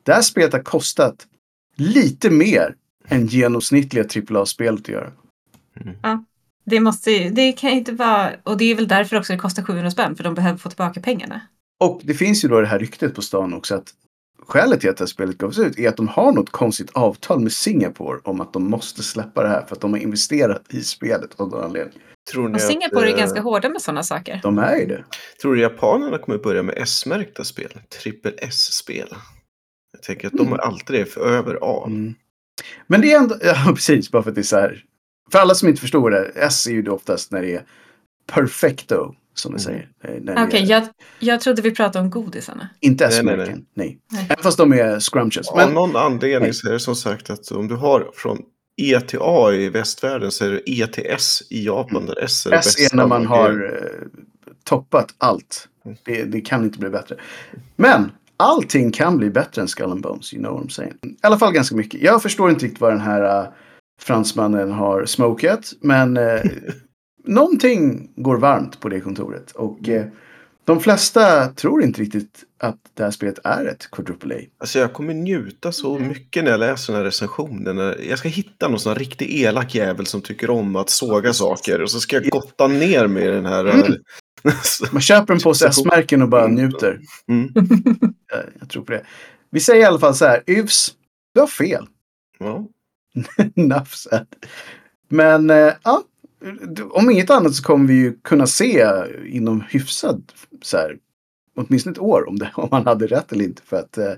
[0.02, 1.26] Det här spelet har kostat
[1.76, 2.74] lite mer
[3.08, 5.12] än genomsnittliga AAA-spelet att göra.
[6.64, 8.30] Det, måste, ju- det kan inte vara...
[8.42, 11.00] Och det är väl därför också det kostar 700 spänn, för de behöver få tillbaka
[11.00, 11.40] pengarna.
[11.80, 13.92] Och det finns ju då det här ryktet på stan också att
[14.50, 17.40] skälet till att det här spelet gavs ut är att de har något konstigt avtal
[17.40, 20.82] med Singapore om att de måste släppa det här för att de har investerat i
[20.82, 21.98] spelet av någon anledning.
[22.32, 24.40] Tror ni Och Singapore att, är ganska eh, hårda med sådana saker.
[24.42, 25.04] De är ju det.
[25.42, 27.80] Tror du japanerna kommer börja med S-märkta spel?
[28.02, 29.08] Trippel S-spel?
[29.92, 30.52] Jag tänker att de Mm.
[30.52, 31.84] är alltid det för över A.
[31.86, 32.14] Mm.
[32.86, 34.84] Men det är ändå, ja precis, bara för att det är så här.
[35.32, 37.64] För alla som inte förstår det, S är ju då oftast när det är
[38.32, 39.88] perfecto, som de Mm.
[40.04, 40.36] säger.
[40.36, 40.82] Eh, Okej, är- jag,
[41.18, 42.68] jag trodde vi pratade om godisarna.
[42.80, 43.98] Inte Nej, nej, S-märken, nej.
[44.12, 44.26] Nej.
[44.30, 45.48] Även fast de är scrumptious.
[45.48, 46.54] Av Men, någon anledning Nej.
[46.54, 48.38] så är det som sagt att om du har från
[48.76, 52.06] E till A i västvärlden så är det E till S i Japan.
[52.06, 52.52] Där S är.
[52.52, 54.08] S bästa är när man har eh,
[54.64, 55.68] toppat allt.
[55.84, 55.96] Mm.
[56.04, 57.16] Det, det kan inte bli bättre.
[57.76, 60.94] Men allting kan bli bättre än Skull and Bones, you know what I'm saying.
[61.02, 62.02] I alla fall ganska mycket.
[62.02, 63.48] Jag förstår inte riktigt vad den här uh,
[64.00, 66.40] fransmannen har smokat, men uh,
[67.24, 69.50] någonting går varmt på det kontoret.
[69.50, 70.06] Och eh,
[70.64, 74.38] de flesta tror inte riktigt att det här spelet är ett quadruple A.
[74.58, 76.08] Alltså jag kommer njuta så Mm.
[76.08, 77.94] mycket när jag läser den här recensionen.
[78.08, 81.82] Jag ska hitta någon sån här riktigt elak jävel som tycker om att såga saker.
[81.82, 83.64] Och så ska jag gotta ner med den här.
[83.64, 83.80] Mm.
[83.92, 83.92] eh,
[84.92, 87.00] Man köper en påse S-märken och bara njuter.
[87.28, 87.48] mm.
[88.32, 89.04] Jag, jag tror på det.
[89.50, 90.94] Vi säger i alla fall så här, Yvs,
[91.34, 91.86] du har fel.
[92.38, 92.66] ja.
[93.86, 94.26] Said.
[95.08, 96.02] Men eh, ja,
[96.90, 98.86] om inget annat så kommer vi ju kunna se
[99.26, 100.98] inom hyfsad, så här,
[101.56, 103.62] åtminstone ett år om, det, om man hade rätt eller inte.
[103.62, 104.12] För att eh,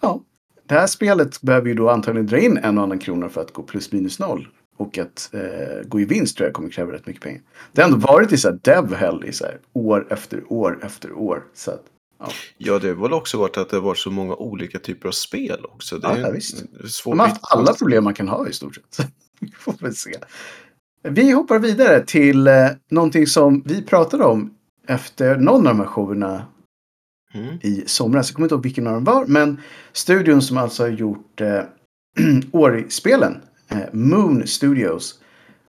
[0.00, 0.20] ja,
[0.68, 3.52] det här spelet behöver ju då antagligen dra in en och annan krona för att
[3.52, 4.48] gå plus minus noll.
[4.76, 7.42] Och att eh, gå i vinst tror jag kommer kräva rätt mycket pengar.
[7.72, 10.78] Det har ändå varit i så här dev hell i så här, år efter år
[10.82, 11.44] efter år.
[11.54, 11.82] Så att,
[12.58, 15.12] ja, det har väl också varit att det har varit så många olika typer av
[15.12, 15.98] spel också.
[15.98, 16.64] Det Ja, är ja, visst.
[16.88, 19.08] svårt De har haft alla problem man kan ha i stort sett.
[19.40, 20.10] Vi får väl se.
[21.08, 22.54] Vi hoppar vidare till eh,
[22.90, 24.54] någonting som vi pratade om
[24.88, 26.46] efter någon av de här showerna
[27.34, 27.58] Mm.
[27.62, 28.28] i somras.
[28.30, 29.26] Jag kommer inte ihåg vilken av dem var.
[29.26, 29.60] Men
[29.92, 31.60] studion som alltså har gjort eh,
[32.52, 35.20] Ori-spelen, eh, Moon Studios,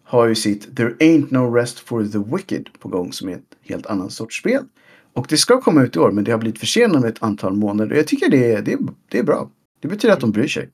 [0.04, 3.56] har ju sitt There Ain't No Rest for the Wicked på gång som är ett
[3.62, 4.64] helt annan sorts spel.
[5.12, 7.54] Och det ska komma ut i år men det har blivit försenat med ett antal
[7.56, 7.96] månader.
[7.96, 9.50] Jag tycker det är, det det är bra.
[9.80, 10.68] Det betyder att de bryr sig.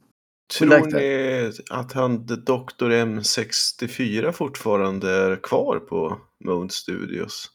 [0.58, 2.90] Tror ni att han Dr.
[2.90, 7.50] M64 fortfarande är kvar på Moon Studios?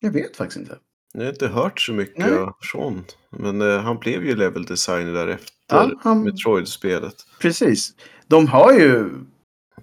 [0.00, 0.78] Jag vet faktiskt inte.
[1.14, 2.48] Jag har inte hört så mycket Nej.
[2.60, 3.04] från.
[3.30, 7.14] Men eh, han blev ju level designer därefter Ja, han- Metroid-spelet.
[7.40, 7.94] Precis.
[8.26, 9.10] De har ju,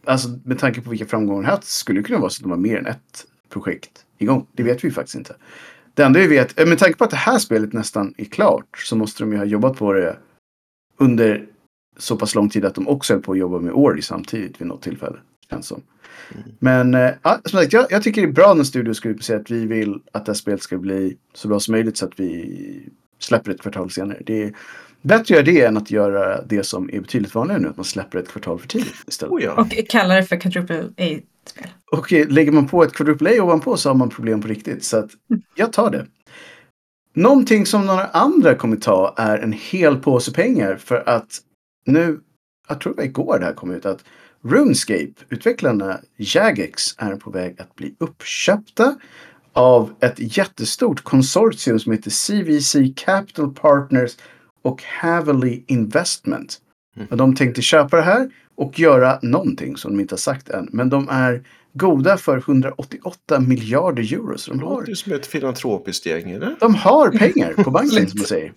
[0.06, 2.52] alltså med tanke på vilka framgångar de haft, skulle det kunna vara så att de
[2.52, 4.48] har mer än ett projekt igång.
[4.54, 5.36] Det vet vi faktiskt inte.
[5.94, 8.78] Det enda vi vet, eh, med tanke på att det här spelet nästan är klart,
[8.78, 10.18] så måste de ju ha jobbat på det
[10.98, 11.48] under
[11.98, 14.68] så pass lång tid att de också höll på att jobba med Ori samtidigt vid
[14.68, 15.18] något tillfälle.
[15.50, 15.82] Känns som.
[16.34, 16.44] Mm.
[16.60, 19.24] Men ja, som sagt, jag, jag tycker det är bra när studios ska ut och
[19.24, 22.06] säga att vi vill att det här spelet ska bli så bra som möjligt så
[22.06, 24.22] att vi släpper ett kvartal senare.
[24.26, 24.54] Det är
[25.02, 27.84] bättre att göra det än att göra det som är betydligt vanligare nu, att man
[27.84, 29.34] släpper ett kvartal för tidigt istället.
[29.34, 29.54] Oh ja.
[29.54, 31.68] Och kallar det för quadruple A-spel.
[31.92, 34.84] Och eh, lägger man på ett quadruple A ovanpå så har man problem på riktigt.
[34.84, 35.10] Så att
[35.56, 36.06] jag tar det.
[37.16, 41.40] Någonting som några andra kommer ta är en hel påse pengar för att
[41.86, 42.20] nu,
[42.70, 44.04] jag tror det var igår det här kom ut, att
[44.44, 48.96] RuneScape, utvecklarna Jagex, är på väg att bli uppköpta
[49.54, 54.12] av ett jättestort konsortium som heter CVC Capital Partners
[54.62, 56.58] och Haverly Investment.
[56.98, 57.18] Mm.
[57.18, 60.70] De tänkte köpa det här och göra någonting som de inte har sagt än.
[60.72, 61.44] Men de är
[61.74, 64.38] goda för 188 miljarder euro.
[64.38, 66.56] Så de Det låter har, som ett filantropiskt gäng, eller?
[66.60, 68.54] de har pengar på banken som man säger.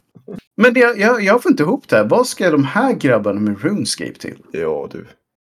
[0.57, 2.05] Men det, jag, jag får inte ihop det här.
[2.05, 4.39] Vad ska de här grabbarna med RuneScape till?
[4.53, 5.07] Ja, du.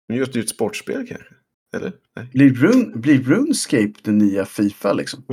[0.10, 1.26] Men just ett sportspel kanske?
[1.76, 1.94] Eller?
[2.16, 2.28] Nej.
[2.34, 5.24] Blir, Rune, blir RuneScape den nya Fifa liksom?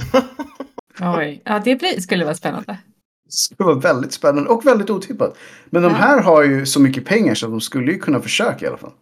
[1.00, 2.78] Oj, ja det blir, skulle vara spännande.
[3.24, 5.38] Det skulle vara väldigt spännande och väldigt otippat.
[5.70, 5.96] Men de Ja.
[5.98, 8.92] här har ju så mycket pengar så de skulle ju kunna försöka i alla fall.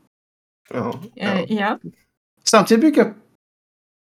[0.70, 1.01] Ja.
[1.16, 1.46] Eh, ja.
[1.49, 1.79] Ja,
[2.44, 3.14] Samtidigt brukar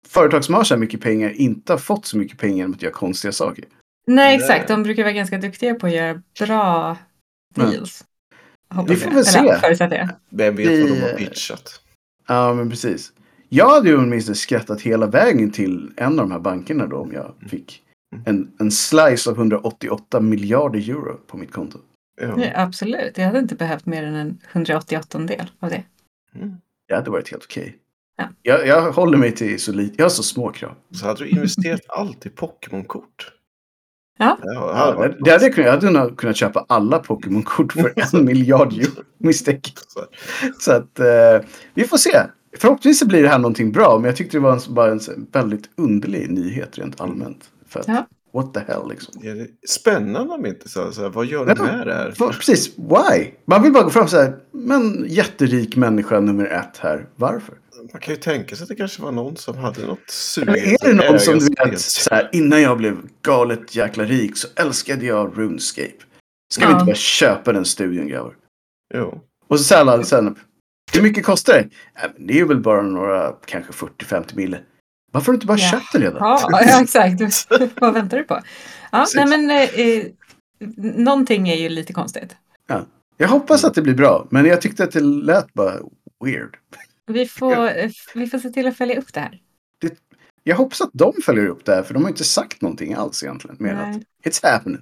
[0.08, 2.82] företag som har så här mycket pengar inte ha fått så mycket pengar genom att
[2.82, 3.64] göra konstiga saker.
[4.06, 4.36] Nej Nej.
[4.36, 4.68] exakt.
[4.68, 6.96] De brukar vara ganska duktiga på att göra bra
[7.54, 8.04] deals.
[8.68, 9.14] Hoppas Vi får jag.
[9.14, 9.38] väl se.
[9.84, 10.08] Eller.
[10.30, 11.80] Vem vet vad de har pitchat?
[12.28, 13.12] Ja, men precis.
[13.48, 17.12] Jag hade ju åtminstone skrattat hela vägen till en av de här bankerna då om
[17.12, 17.82] jag fick
[18.26, 21.78] en, en slice av 188 miljarder euro på mitt konto.
[22.20, 22.34] Ja.
[22.42, 23.18] Ja, absolut.
[23.18, 25.84] Jag hade inte behövt mer än en 188 del av det.
[26.34, 26.56] Mm.
[26.88, 27.76] Det hade varit helt okej.
[28.16, 28.28] Ja.
[28.42, 29.94] Jag, jag håller mig till så lite.
[29.98, 30.74] Jag har så små krav.
[30.90, 33.32] Så hade du investerat allt i Pokémon-kort?
[34.24, 34.38] Ja.
[34.44, 38.72] Ja, det hade jag, kunnat, jag hade nog kunnat köpa alla Pokémon-kort för en miljard
[38.72, 38.90] euro.
[39.18, 39.72] Misstänker.
[39.88, 40.04] Så-
[40.60, 42.20] Så att eh, vi får se.
[42.58, 43.98] Förhoppningsvis så blir det här någonting bra.
[43.98, 45.00] Men jag tyckte det var en, bara en
[45.32, 47.44] väldigt underlig nyhet rent allmänt.
[47.68, 48.06] För att, Ja.
[48.32, 49.14] What the hell liksom.
[49.22, 51.54] Ja, det är spännande om inte så här, så här, vad gör Ja.
[51.54, 52.10] de här här?
[52.10, 53.30] För, precis, why?
[53.44, 54.36] Man vill bara gå fram så här.
[54.52, 57.08] Men jätterik människa nummer ett här.
[57.16, 57.54] Varför?
[57.92, 60.48] Man kan ju tänka sig att det kanske var någon som hade något sug.
[60.48, 64.48] Är det någon som du vet, så här, innan jag blev galet jäkla rik så
[64.56, 65.92] älskade jag RuneScape.
[66.52, 66.76] Ska vi Ja.
[66.76, 68.34] inte bara köpa den studion grabbar?
[68.94, 69.20] Jo.
[69.48, 70.36] Och så säger alla sen,
[70.94, 71.60] hur mycket kostar det?
[72.04, 74.58] "Äh, Det är väl bara några, kanske 40-50 mille.
[75.12, 75.70] Varför har du inte bara Ja.
[75.70, 76.16] köpt den redan?
[76.20, 77.46] Ja, ja exakt.
[77.80, 78.40] Vad väntar du på?
[78.92, 80.04] Ja, nej men eh, eh,
[80.96, 82.36] någonting är ju lite konstigt.
[83.16, 85.72] Jag hoppas att det blir bra, men jag tyckte att det lät bara
[86.24, 86.56] weird.
[87.06, 89.40] Vi får, eh, vi får se till att följa upp det här.
[90.44, 93.22] Jag hoppas att de följer upp det här, för de har inte sagt någonting alls
[93.22, 93.56] egentligen.
[93.60, 94.02] Mer Nej.
[94.24, 94.80] att it's happening.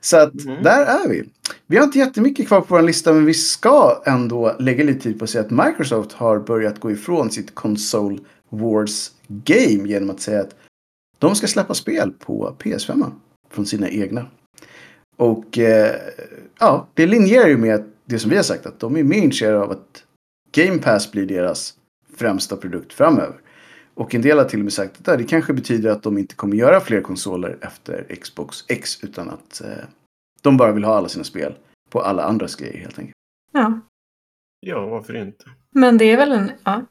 [0.00, 0.62] Så att Mm.
[0.62, 1.24] där är vi.
[1.66, 5.18] Vi har inte jättemycket kvar på vår lista, men vi ska ändå lägga lite tid
[5.18, 8.18] på att säga att Microsoft har börjat gå ifrån sitt Console
[8.48, 10.56] Wars Game genom att säga att
[11.18, 13.10] de ska släppa spel på PS5
[13.50, 14.26] från sina egna.
[15.16, 15.96] Och eh,
[16.58, 19.60] ja, det linjerar ju med det som vi har sagt att de är mer intresserade
[19.60, 20.04] av att
[20.52, 21.74] Game Pass blir deras
[22.16, 23.40] främsta produkt framöver.
[23.94, 26.34] Och en del har till och med sagt att det kanske betyder att de inte
[26.34, 29.84] kommer göra fler konsoler efter Xbox X utan att eh,
[30.42, 31.54] de bara vill ha alla sina spel
[31.90, 33.16] på alla andras grejer helt enkelt.
[33.52, 33.80] Ja,
[34.60, 35.44] Ja, varför inte?
[35.70, 36.50] men det är väl en...
[36.64, 36.86] Ja.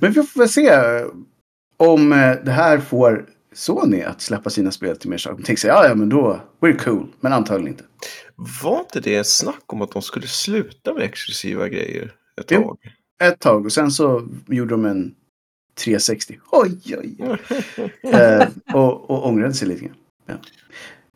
[0.00, 0.68] Men vi får väl se
[1.80, 5.36] om eh, det här får Sony att släppa sina spel till mer saker.
[5.36, 7.06] De tänker sig, ja, ja men då, we're cool.
[7.20, 7.84] Men antagligen inte.
[8.62, 12.62] Var inte det snack om att de skulle sluta med exklusiva grejer ett Jo.
[12.62, 12.78] tag?
[13.22, 15.14] Ett tag och sen så gjorde de en
[15.84, 16.38] 360.
[16.52, 17.38] Oj, oj, oj.
[18.12, 19.96] eh, och, och ångrade sig lite grann.
[20.26, 20.34] Ja.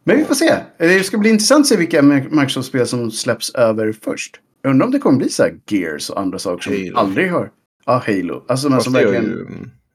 [0.04, 0.56] Men vi får se.
[0.78, 4.40] Det ska bli intressant att se vilka Microsoft-spel som släpps över först.
[4.62, 6.96] Jag undrar om det kommer bli så här Gears och andra saker som Halo.
[6.96, 7.50] aldrig har...
[7.86, 8.44] Ja, Halo.
[8.48, 9.46] Alltså Fast som verkligen, ju,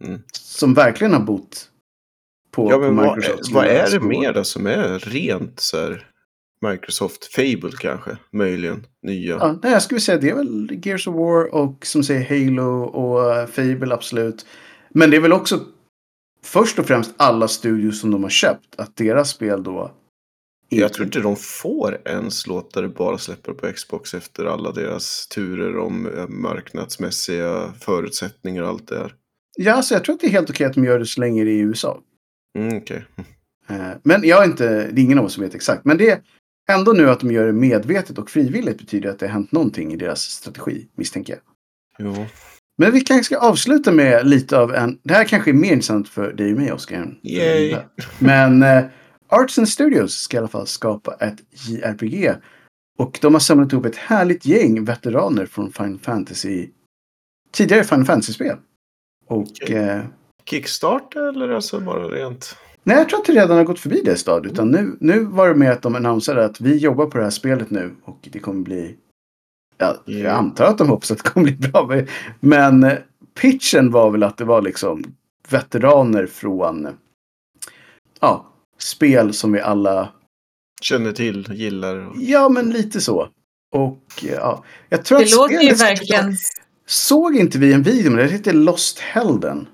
[0.03, 0.21] mm.
[0.59, 1.69] Som verkligen har bott
[2.51, 3.51] på, Ja, på men vad, Microsoft.
[3.51, 6.05] vad är det mer då som är rent så här
[6.67, 8.17] Microsoft Fable kanske?
[8.31, 9.35] Möjligen nya.
[9.35, 12.83] Ja, nej, jag skulle säga det är väl Gears of War och som säger Halo
[12.83, 14.45] och eh, Fable absolut.
[14.89, 15.59] Men det är väl också
[16.43, 18.75] först och främst alla studios som de har köpt.
[18.79, 19.91] Att deras spel då...
[20.71, 25.27] Jag tror inte de får ens låta det bara släppa på Xbox efter alla deras
[25.27, 29.13] turer om eh, marknadsmässiga förutsättningar och allt det där.
[29.61, 31.43] Ja, alltså jag tror att det är helt okej att de gör det så länge
[31.43, 32.01] det är i USA.
[32.57, 33.05] Mm, okej.
[33.69, 35.85] Eh, Men jag är inte, det är ingen av oss som vet exakt.
[35.85, 36.21] Men det är
[36.71, 39.93] ändå nu att de gör det medvetet och frivilligt betyder att det har hänt någonting
[39.93, 41.41] i deras strategi, misstänker jag.
[42.07, 42.25] Jo.
[42.77, 46.09] Men vi kanske ska avsluta med lite av en, det här kanske är mer intressant
[46.09, 47.19] för dig och mig Oskar.
[47.23, 47.75] Yay.
[48.19, 48.83] Men eh,
[49.27, 52.33] Arts and Studios ska i alla fall skapa ett JRPG.
[52.97, 56.69] Och de har samlat ihop ett härligt gäng veteraner från Final Fantasy,
[57.51, 58.57] tidigare Final Fantasy-spel.
[59.29, 60.03] Och eh,
[60.45, 62.55] Kickstart eller alltså bara rent?
[62.83, 64.53] Nej, jag tror att det redan har gått förbi det stadiet.
[64.53, 67.31] Utan nu, nu var det med att de annonserade att vi jobbar på det här
[67.31, 68.95] spelet nu och det kommer bli...
[69.77, 70.13] Ja, Ja.
[70.13, 72.03] Jag antar att de hoppas att det kommer bli bra.
[72.39, 72.97] men- eh,
[73.41, 75.03] pitchen var väl att det var liksom
[75.49, 76.87] veteraner från
[78.19, 78.45] ja,
[78.77, 80.09] spel som vi alla...
[80.81, 82.07] Känner till, gillar.
[82.07, 82.15] Och...
[82.17, 83.29] Ja, men lite så.
[83.75, 86.35] Och eh, ja, jag tror Det att låter ju verkligen
[86.89, 88.27] såg inte vi en video med det?
[88.27, 89.67] Det heter Lost Helden.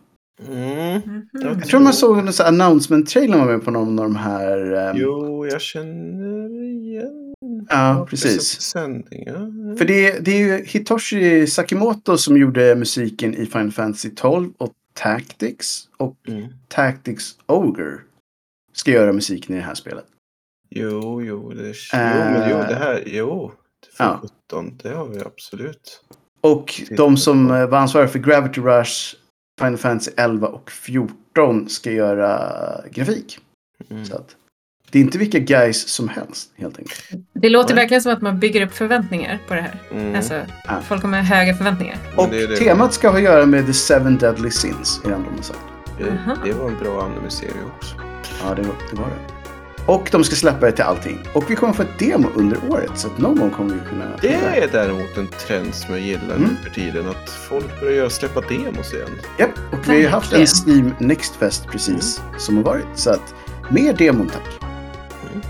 [0.47, 0.93] Mm.
[0.93, 1.27] Mhm.
[1.33, 4.73] Jag tror man såg en announcement-trailer var med på någon av de här.
[4.73, 7.35] ehm, Jo, jag känner igen.
[7.69, 8.73] ja, precis.
[9.77, 14.73] För det, det är ju Hitoshi Sakimoto som gjorde musiken i Final Fantasy 12 och
[14.93, 15.87] Tactics.
[15.97, 16.45] Och Mm.
[16.67, 17.97] Tactics Ogre
[18.73, 20.05] ska göra musiken i det här spelet.
[20.69, 23.51] Jo, jo, det, jo, men jo, det här, jo.
[23.97, 24.21] För Ja.
[24.49, 26.01] 17, det har vi absolut.
[26.45, 29.15] Och de som eh, var ansvariga för Gravity Rush,
[29.61, 32.51] Final Fantasy 11 och 14 ska göra
[32.91, 33.39] grafik.
[33.89, 34.05] Mm.
[34.05, 34.35] Så att,
[34.91, 37.03] det är inte vilka guys som helst helt enkelt.
[37.33, 37.83] Det låter Nej.
[37.83, 39.79] verkligen som att man bygger upp förväntningar på det här.
[39.91, 40.15] Mm.
[40.15, 40.81] Alltså, Ja.
[40.87, 41.97] folk kommer ha höga förväntningar.
[42.17, 42.55] Och det det.
[42.55, 45.01] temat ska ha att göra med The Seven Deadly Sins.
[45.03, 45.59] Är det ändå de har sagt.
[45.97, 47.95] det, det var en bra anime-serie också.
[48.43, 49.34] Ja, det var, det var det.
[49.87, 51.19] Och de ska släppa det till allting.
[51.33, 52.91] Och vi kommer få ett demo under året.
[52.95, 54.05] Så att någon gång kommer vi kunna...
[54.21, 56.41] Det är däremot en trend som jag gillar Mm.
[56.41, 57.09] nu för tiden.
[57.09, 59.09] Att folk börjar göra- släppa demos igen.
[59.39, 60.45] Japp, och vi har haft en.
[60.67, 62.85] Steam Next Fest precis som har varit.
[62.95, 63.33] Så att
[63.69, 64.69] mer demon tack.
[65.31, 65.41] Mm.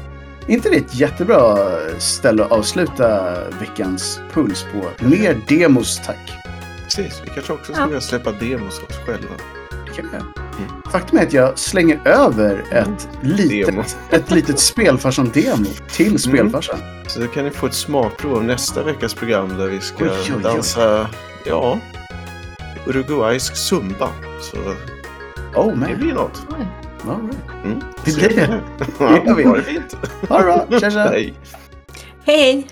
[0.47, 1.57] inte det ett jättebra
[1.99, 5.05] ställe att avsluta veckans puls på?
[5.05, 6.31] Mer demos tack.
[6.83, 7.87] Precis, vi kanske också ska Ja.
[7.87, 9.33] börja släppa demos oss själva.
[9.95, 10.25] Det kan vi göra.
[10.57, 10.81] Mm.
[10.91, 13.83] Faktum är att jag slänger över ett, litet, Demo.
[14.09, 16.17] ett litet spelfarsan-demo till Mm.
[16.17, 16.77] spelfarsan.
[17.07, 20.09] Så då kan ni få ett smakprov av nästa veckas program där vi ska Oj,
[20.27, 20.43] oj, oj.
[20.43, 21.07] dansa,
[21.45, 21.79] ja,
[22.85, 24.09] uruguaysk zumba.
[24.41, 24.57] Så
[25.55, 26.41] Oh det man, blir något.
[27.07, 27.65] All right.
[27.65, 27.79] Mm.
[28.05, 28.61] Det Så blir det.
[28.99, 29.43] Ja, Det vi.
[29.43, 29.95] ha det fint.
[30.29, 30.99] Ha det bra, tja tja.
[31.09, 31.33] Hej.
[32.25, 32.67] Hej!